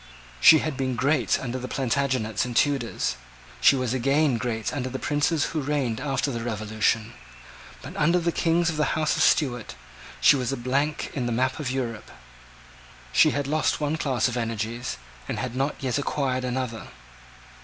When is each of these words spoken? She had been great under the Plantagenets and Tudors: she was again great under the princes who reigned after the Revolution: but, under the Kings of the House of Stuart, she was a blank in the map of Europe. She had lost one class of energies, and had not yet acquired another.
She 0.39 0.57
had 0.65 0.77
been 0.77 0.95
great 0.95 1.39
under 1.39 1.59
the 1.59 1.67
Plantagenets 1.67 2.43
and 2.43 2.55
Tudors: 2.55 3.17
she 3.59 3.75
was 3.75 3.93
again 3.93 4.37
great 4.39 4.73
under 4.73 4.89
the 4.89 4.97
princes 4.97 5.45
who 5.53 5.61
reigned 5.61 5.99
after 5.99 6.31
the 6.31 6.41
Revolution: 6.41 7.13
but, 7.83 7.95
under 7.95 8.17
the 8.17 8.31
Kings 8.31 8.71
of 8.71 8.77
the 8.77 8.97
House 8.97 9.15
of 9.15 9.21
Stuart, 9.21 9.75
she 10.19 10.35
was 10.35 10.51
a 10.51 10.57
blank 10.57 11.11
in 11.13 11.27
the 11.27 11.31
map 11.31 11.59
of 11.59 11.69
Europe. 11.69 12.09
She 13.11 13.29
had 13.29 13.45
lost 13.45 13.79
one 13.79 13.95
class 13.95 14.27
of 14.27 14.37
energies, 14.37 14.97
and 15.27 15.37
had 15.37 15.55
not 15.55 15.75
yet 15.83 15.99
acquired 15.99 16.45
another. 16.45 16.87